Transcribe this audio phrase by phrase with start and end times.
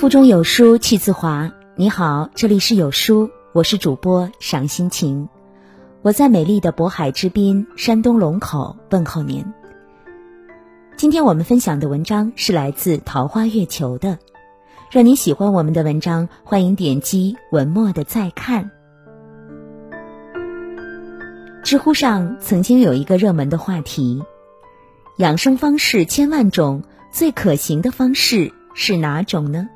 [0.00, 1.52] 腹中有书气自华。
[1.76, 5.28] 你好，这里是有书，我是主播赏心情。
[6.00, 9.44] 我在美丽的渤海之滨，山东龙口问候您。
[10.96, 14.18] 今天我们分享的文章是来自桃花月球的。
[14.90, 18.70] 若您喜欢我们的文章，欢迎点击文末的再看。
[21.62, 24.24] 知乎上曾经有一个热门的话题：
[25.18, 29.68] 养生方式千万种，最可行的方式是哪种呢？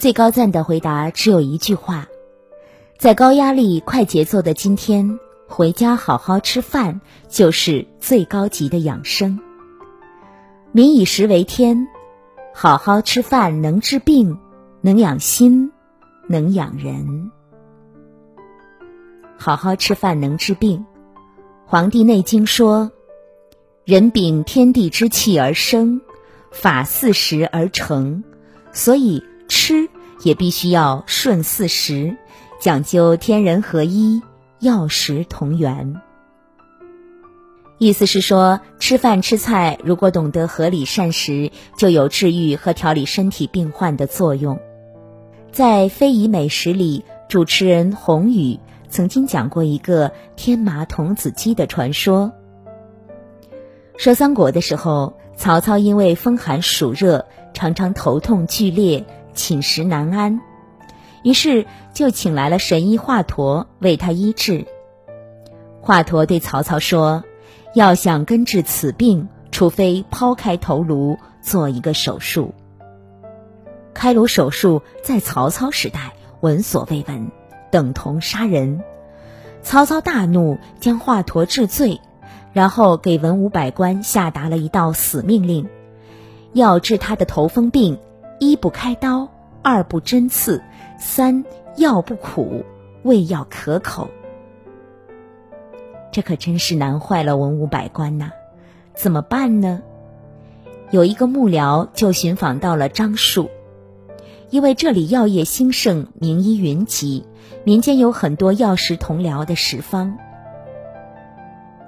[0.00, 2.08] 最高赞的回答只有一句话：
[2.96, 9.38] 在高压力、快节奏的今天，回家好好吃饭就是最高级的养生。
[10.72, 11.86] 民以食为天，
[12.54, 14.38] 好好吃饭能治病，
[14.80, 15.70] 能养心，
[16.26, 17.30] 能养人。
[19.36, 20.78] 好好吃饭能治病，
[21.66, 22.90] 《黄帝内经》说
[23.84, 26.00] ：“人禀天地之气而生，
[26.50, 28.24] 法四时而成。”
[28.72, 29.22] 所以。
[29.50, 29.88] 吃
[30.22, 32.16] 也必须要顺四时，
[32.60, 34.22] 讲究天人合一，
[34.60, 36.00] 药食同源。
[37.78, 44.60] 意思是说，吃饭吃菜，如果懂得合理膳食，就有治愈和调理身体病患的作用。
[45.50, 52.32] 在《非遗美食》里，主持人洪宇曾经讲过一个天麻童子鸡的传说。
[53.96, 59.04] 说三国的时候，曹操因为风寒暑热，常常头痛剧烈。
[59.34, 60.40] 寝食难安，
[61.22, 64.66] 于是就请来了神医华佗为他医治。
[65.80, 67.24] 华佗对曹操说
[67.74, 72.54] ：“要想根治此病，除非抛开头颅做一个手术。”
[73.94, 77.30] 开颅手术在曹操时代闻所未闻，
[77.70, 78.82] 等同杀人。
[79.62, 82.00] 曹操大怒，将华佗治罪，
[82.52, 85.68] 然后给文武百官下达了一道死命令：
[86.52, 87.98] 要治他的头风病。
[88.40, 89.28] 一不开刀，
[89.62, 90.62] 二不针刺，
[90.98, 91.44] 三
[91.76, 92.64] 药不苦，
[93.02, 94.08] 味药可口。
[96.10, 98.30] 这可真是难坏了文武百官呐！
[98.94, 99.82] 怎么办呢？
[100.90, 103.50] 有一个幕僚就寻访到了樟树，
[104.48, 107.26] 因为这里药业兴盛，名医云集，
[107.62, 110.16] 民间有很多药食同疗的食方。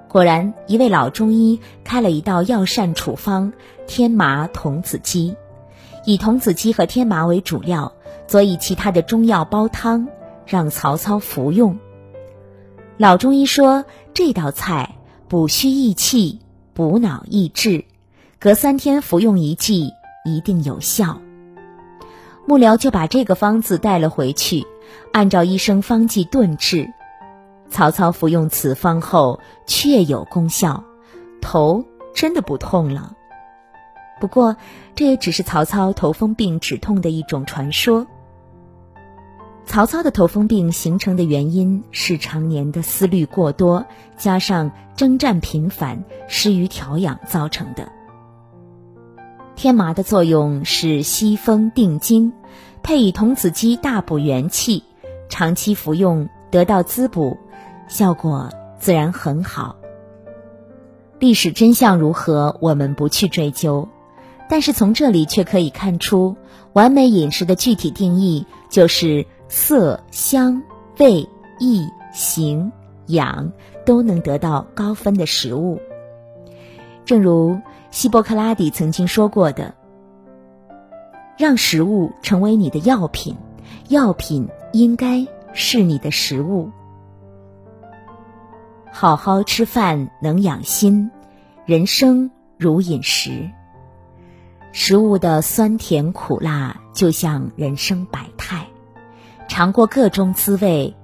[0.07, 3.55] 果然，一位老中医开了一道药膳处方：
[3.87, 5.35] 天麻童子鸡。
[6.05, 7.93] 以童子鸡和天麻为主料，
[8.27, 10.09] 佐以其他的中药煲汤，
[10.47, 11.79] 让曹操服用。
[12.97, 14.97] 老中医说，这道菜
[15.29, 16.41] 补虚益气、
[16.75, 17.85] 补脑益智，
[18.39, 19.93] 隔三天服用一剂，
[20.25, 21.21] 一定有效。
[22.47, 24.67] 幕僚就把这个方子带了回去，
[25.13, 26.93] 按照医生方剂炖制。
[27.71, 30.85] 曹操服用此方后，确有功效，
[31.41, 33.17] 头真的不痛了。
[34.23, 34.57] 不过，
[34.95, 38.07] 这也只是曹操头风病止痛的一种传说。
[39.67, 43.85] 曹操的头风病形成的原因是常年的思虑过多，
[44.17, 47.91] 加上征战频繁、失于调养造成的。
[49.57, 52.33] 天麻的作用是息风定惊，
[52.81, 54.85] 配以童子鸡大补元气，
[55.29, 57.39] 长期服用得到滋补，
[57.89, 59.75] 效果自然很好。
[61.19, 63.89] 历史真相如何，我们不去追究。
[64.53, 66.37] 但是从这里却可以看出，
[66.75, 70.63] 完美饮食的具体定义就是色香
[70.99, 71.27] 味
[71.59, 72.71] 意形
[73.07, 73.51] 养
[73.87, 75.81] 都能得到高分的食物。
[77.07, 77.59] 正如
[77.91, 79.75] 希波克拉底曾经说过的
[81.39, 83.35] ：“让食物成为你的药品，
[83.89, 86.71] 药品应该是你的食物。
[88.91, 91.11] 好好吃饭能养心，
[91.65, 93.51] 人生如饮食。”
[94.73, 98.67] 食物的酸甜苦辣，就像人生百态，
[99.47, 100.97] 尝过各种滋味，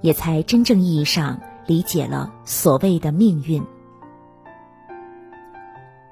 [0.00, 3.62] 也才真正意义上理解了所谓的命运。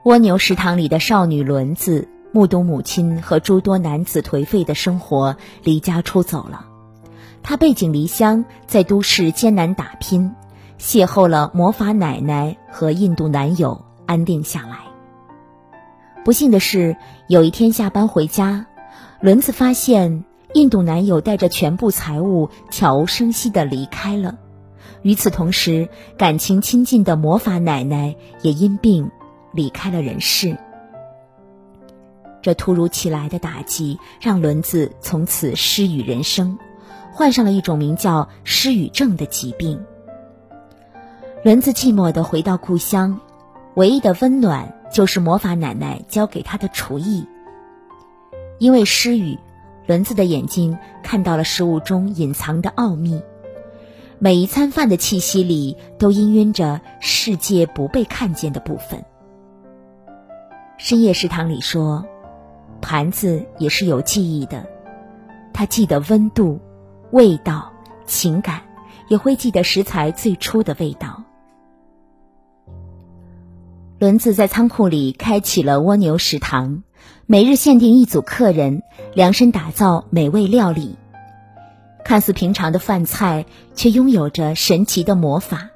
[0.03, 6.67] 蜗牛食堂里的少女轮子，目睹母亲和诸多男子颓废的生活，离家出走了。
[7.45, 10.35] 她背井离乡，在都市艰难打拼，
[10.81, 14.84] 邂逅了魔法奶奶和印度男友，安定下来。
[16.25, 16.97] 不幸的是，
[17.29, 18.65] 有一天下班回家，
[19.21, 20.25] 轮子发现
[20.55, 24.39] 印度男友带着全部财物悄无声息的离开了。
[25.03, 25.87] 与此同时，
[26.17, 29.11] 感情亲近的魔法奶奶也因病
[29.53, 30.57] 离开了人世。
[32.41, 36.59] 这突如其来的打击让轮子从此失语人生，
[37.13, 39.79] 患上了一种名叫失语症的疾病。
[41.43, 43.21] 轮子寂寞的回到故乡，
[43.75, 44.75] 唯一的温暖。
[44.95, 47.27] 就是魔法奶奶教给他的厨艺。
[48.61, 49.37] 因为失语，
[49.89, 53.21] 轮子的眼睛看到了食物中隐藏的奥秘。
[54.21, 59.05] 每一餐饭的气息里都氤氲着世界不被看见的部分。
[60.79, 62.07] 深夜食堂里说，
[62.81, 64.65] 盘子也是有记忆的，
[65.53, 66.61] 它记得温度、
[67.11, 67.73] 味道、
[68.07, 68.63] 情感，
[69.09, 71.24] 也会记得食材最初的味道。
[74.01, 76.83] 轮子在仓库里开启了蜗牛食堂，
[77.27, 78.83] 每日限定一组客人，
[79.15, 80.97] 量身打造美味料理。
[82.05, 83.47] 看似平常的饭菜，
[83.77, 85.71] 却拥有着神奇的魔法。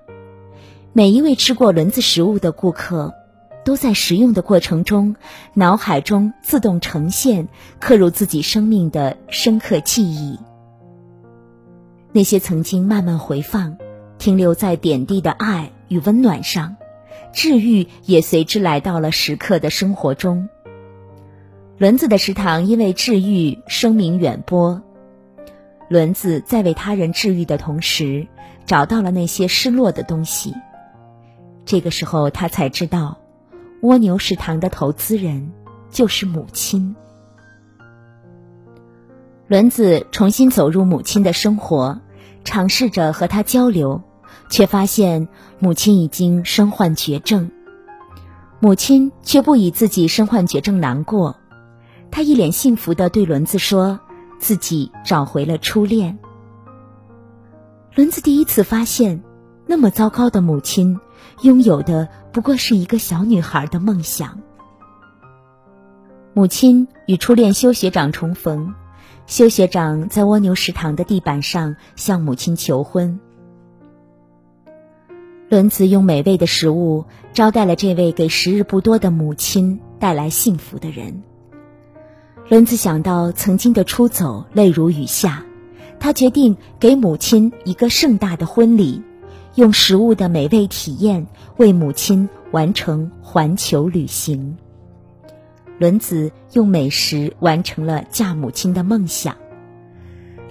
[0.92, 3.14] 每一位吃过轮子食物的顾客，
[3.64, 5.14] 都在食用的过程中，
[5.54, 7.46] 脑海中自动呈现
[7.78, 10.40] 刻入自己生命的深刻记忆。
[12.10, 13.76] 那些曾经慢慢回放、
[14.18, 16.74] 停留在点滴的爱与温暖上，
[17.32, 20.48] 治愈也随之来到了食客的生活中。
[21.78, 24.82] 轮子的食堂因为治愈，声名远播。
[25.88, 28.26] 轮子在为他人治愈的同时，
[28.66, 30.54] 找到了那些失落的东西。
[31.64, 33.18] 这个时候，他才知道，
[33.82, 35.52] 蜗牛食堂的投资人
[35.90, 36.96] 就是母亲。
[39.46, 42.00] 轮子重新走入母亲的生活，
[42.44, 44.02] 尝试着和她交流，
[44.48, 45.28] 却发现
[45.58, 47.50] 母亲已经身患绝症。
[48.60, 51.36] 母亲却不以自己身患绝症难过，
[52.10, 54.00] 她一脸幸福的对轮子说。
[54.40, 56.16] 自己找回了初恋。
[57.92, 59.20] 轮子第一次发现，
[59.66, 61.00] 那么糟糕的母亲，
[61.42, 64.40] 拥有的不过是一个小女孩的梦想。
[66.34, 68.76] 母亲与初恋修学长重逢，
[69.26, 73.18] 修学长在蜗牛食堂的地板上向母亲求婚。
[75.48, 81.22] 轮子用美味的食物招待了这位给时日不多的母亲带来幸福的人。
[82.48, 85.44] 轮子想到曾经的出走，泪如雨下。
[85.98, 89.02] 他决定给母亲一个盛大的婚礼，
[89.54, 94.58] 用食物的美味体验为母亲完成环球旅行。
[95.78, 99.34] 轮子用美食完成了嫁母亲的梦想。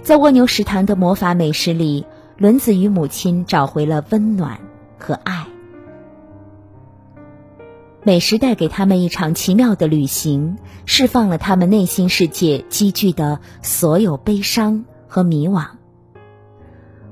[0.02, 2.04] 在蜗牛食堂的魔法美食里，
[2.36, 4.58] 轮子与母亲找回了温暖
[4.98, 5.46] 和爱。
[8.04, 10.56] 美食带给他们一场奇妙的旅行，
[10.86, 15.66] 释放了他们内心世界积聚的所有悲伤和迷惘。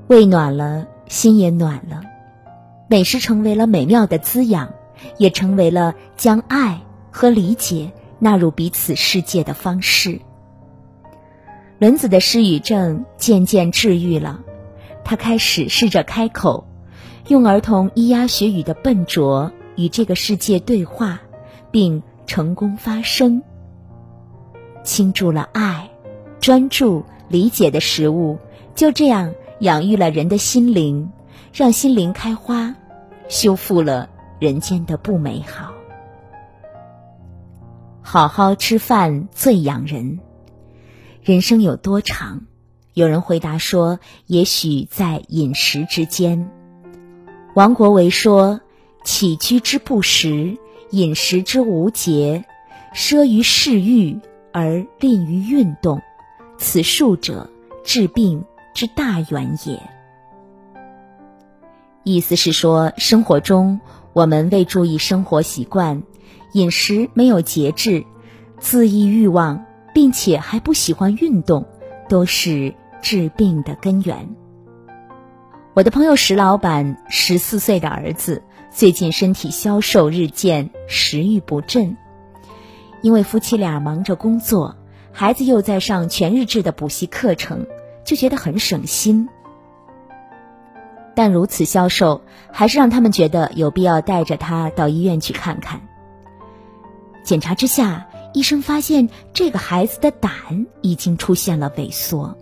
[0.06, 2.02] 胃暖了，心也暖了。
[2.88, 4.72] 美食成为了美妙的滋养，
[5.18, 6.80] 也成为了将爱
[7.10, 10.20] 和理解纳入彼此世界的方式。
[11.78, 14.40] 轮子的失语症渐渐治愈了，
[15.04, 16.66] 他开始试着开口，
[17.28, 19.52] 用儿童咿呀学语的笨拙。
[19.76, 21.20] 与这个世界对话，
[21.70, 23.42] 并成功发声，
[24.82, 25.90] 倾注了爱、
[26.40, 28.38] 专注、理解的食物，
[28.74, 31.10] 就这样养育了人的心灵，
[31.52, 32.74] 让心灵开花，
[33.28, 34.08] 修复了
[34.38, 35.72] 人间的不美好。
[38.00, 40.20] 好好吃饭最养人。
[41.22, 42.46] 人生有多长？
[42.94, 46.50] 有人回答说：“也许在饮食之间。”
[47.56, 48.60] 王国维说。
[49.02, 50.58] 起居之不食，
[50.90, 52.44] 饮食之无节，
[52.92, 54.18] 奢于嗜欲
[54.52, 56.02] 而吝于运动，
[56.58, 57.48] 此数者
[57.84, 58.44] 治病
[58.74, 59.80] 之大源也。
[62.02, 63.80] 意思是说，生活中
[64.12, 66.02] 我们未注意生活习惯，
[66.52, 68.04] 饮食没有节制，
[68.60, 71.64] 恣意欲望，并且还不喜欢运动，
[72.08, 74.28] 都是治病的根源。
[75.76, 78.42] 我的朋友石老板十四岁的儿子。
[78.70, 81.98] 最近身体消瘦日渐，食欲不振。
[83.02, 84.74] 因为夫妻俩忙着工作，
[85.12, 87.66] 孩子又在上全日制的补习课程，
[88.06, 89.28] 就觉得很省心。
[91.14, 95.82] 但如此消瘦，还是让他们觉得有必要带着他到医院去看看。
[97.22, 100.32] 检查之下，医生发现这个孩子的胆
[100.80, 102.34] 已经出现了萎缩。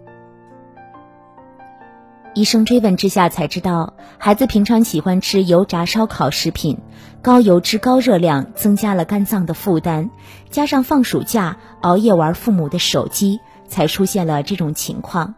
[2.35, 6.79] 医生追问之下才知道，孩子平常喜欢吃油炸烧烤食品，
[7.23, 10.11] 高油脂高热量，增加了肝脏的负担，
[10.51, 13.39] 加上放暑假熬夜玩父母的手机，
[13.69, 15.37] 才出现了这种情况。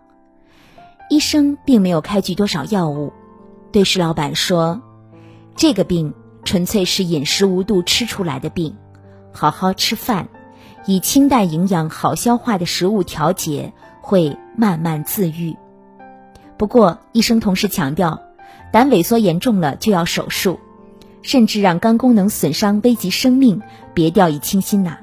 [1.11, 3.13] 医生并没有开具多少药物，
[3.73, 4.81] 对石老板说
[5.55, 8.75] ：“这个病纯粹是饮食无度吃出来的病，
[9.33, 10.29] 好好吃饭，
[10.87, 15.55] 以清淡、营养、好消化的食物调节，会慢慢自愈。”
[16.59, 18.23] 不过，医生同时强调，
[18.73, 20.59] 胆萎缩严重了就要手术，
[21.23, 23.61] 甚至让肝功能损伤危及生命，
[23.93, 24.99] 别掉以轻心呐。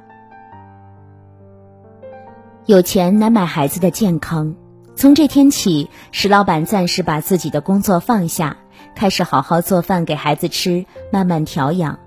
[2.65, 4.55] 有钱难买孩子的健康。
[4.95, 8.57] 从这天起，石老板暂时把自己的工作放下，
[8.95, 11.99] 开始好好做饭给孩子吃，慢慢调养。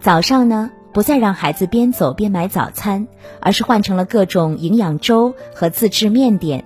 [0.00, 3.06] 早上呢，不再让孩子边走边买早餐，
[3.40, 6.64] 而是换成了各种营养粥和自制面点，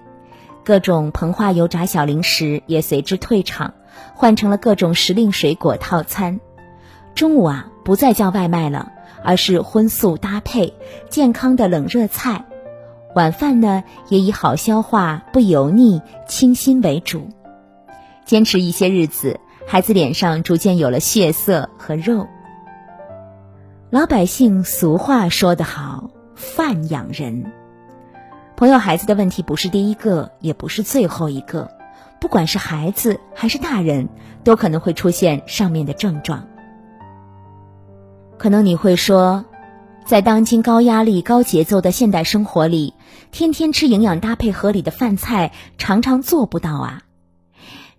[0.66, 3.74] 各种膨化油炸小零食也随之退场，
[4.16, 6.40] 换成了各种时令水果套餐。
[7.14, 8.90] 中午啊，不再叫外卖了，
[9.22, 10.74] 而是荤素搭配，
[11.08, 12.44] 健康的冷热菜。
[13.14, 17.28] 晚饭呢，也以好消化、不油腻、清新为主。
[18.24, 22.26] 坚持一些日子，孩子脸上逐渐有了血色和肉。
[23.90, 27.52] 老百姓俗话说得好：“饭养人。”
[28.56, 31.70] 朋友，孩子的问题不是第一个，也不是最后一个。
[32.18, 34.08] 不管是孩子还是大人，
[34.44, 36.48] 都可能会出现上面的症状。
[38.38, 39.44] 可能你会说。
[40.06, 42.94] 在当今高压力、高节奏的现代生活里，
[43.32, 47.02] 天天吃营养搭配合理的饭菜，常常做不到啊。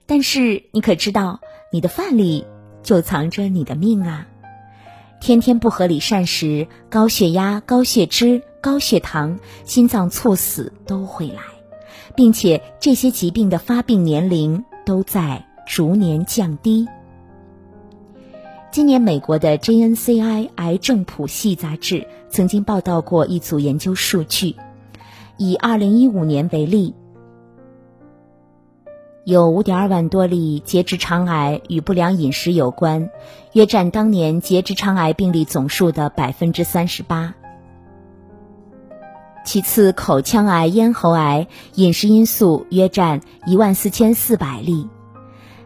[0.06, 2.46] 但是你可知道，你的饭里
[2.82, 4.26] 就藏着你的命啊！
[5.20, 11.42] 天天不合理膳食，高血压、高血脂、高血糖、心脏猝死都会来，
[12.18, 16.86] 并且这些疾病的发病年龄都在逐年降低。
[18.70, 24.58] 今年，美国的 JNCI 癌症谱系杂志曾经报道过一组研究数据，
[25.38, 26.94] 以2015年为例，
[29.24, 33.12] 有5.2万多例结直肠癌与不良饮食有关，
[33.54, 37.32] 约占当年结直肠癌病例总数的38%。
[39.48, 44.90] 其次，口腔癌、咽喉癌饮食因素约占14400例。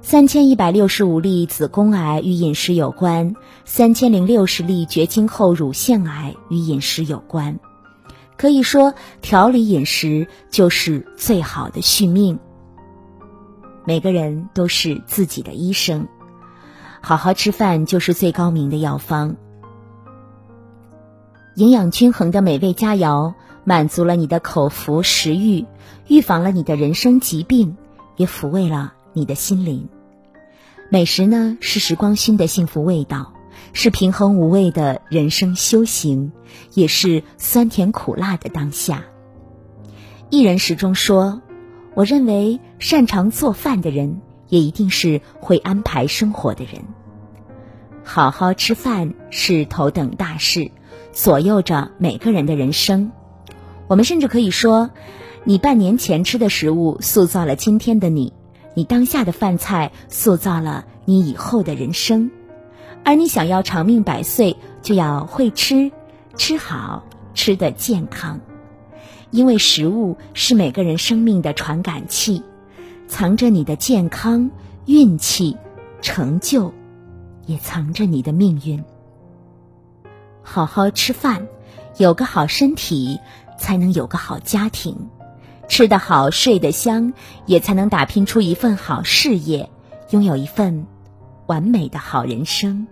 [0.04, 3.36] 三千一百六十五例子宫癌与饮食有关，
[3.66, 7.60] 三千零六十例绝经后乳腺癌与饮食有关。
[8.38, 12.38] 可以说，调理饮食就是最好的续命。
[13.84, 16.08] 每个人都是自己的医生，
[17.02, 19.38] 好好吃饭就是最高明的药方。
[21.56, 23.34] 营养均衡的美味佳肴，
[23.72, 25.66] 满足了你的口福食欲，
[26.10, 27.78] 预防了你的人生疾病，
[28.18, 28.96] 也抚慰了。
[29.14, 29.88] 你的心灵，
[30.90, 33.32] 美食呢是时光熏的幸福味道，
[33.72, 36.34] 是平衡无味的人生修行，
[36.74, 39.06] 也是酸甜苦辣的当下。
[40.30, 41.42] 一人始终说
[41.96, 46.84] ：“我认为擅长做饭的人，也一定是会安排生活的人。
[48.04, 50.72] 好好吃饭是头等大事，
[51.14, 53.14] 左右着每个人的人生。
[53.92, 54.90] 我们甚至可以说，
[55.44, 58.32] 你半年前吃的食物，塑造了今天的你。”
[58.74, 62.32] 你当下的饭菜塑造了你以后的人生，
[63.04, 65.92] 而你想要长命百岁，就要会吃，
[66.38, 68.40] 吃好，吃的健康，
[69.30, 72.44] 因为食物是每个人生命的传感器，
[73.10, 74.52] 藏着你的健康、
[74.86, 75.58] 运气、
[76.02, 76.72] 成就，
[77.46, 78.82] 也藏着你的命运。
[80.42, 81.46] 好好吃饭，
[81.98, 83.20] 有个好身体，
[83.62, 84.98] 才能有个好家庭。
[85.68, 87.14] 吃得好，睡得香，
[87.46, 89.70] 也才能打拼出一份好事业，
[90.10, 90.88] 拥有一份
[91.46, 92.88] 完美的好人生。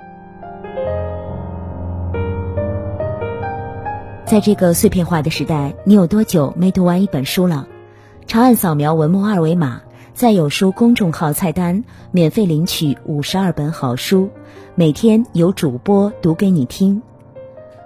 [4.25, 7.67] 在这个碎片化的时代，你有多久没读完一本书了？
[8.27, 9.81] 长按扫描文末二维码，
[10.13, 14.29] 在有书公众号菜单免费领取五十二本好书，
[14.75, 17.01] 每天有主播读给你听。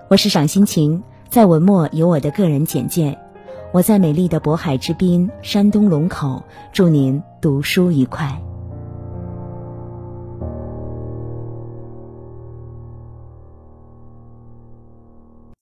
[0.10, 1.02] 我是赏心情，
[1.34, 3.18] 在文末有我的个人简介。
[3.72, 8.40] 我在美丽的渤海之滨，山东龙口，祝您读书愉快。